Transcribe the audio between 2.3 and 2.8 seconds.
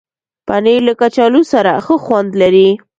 لري.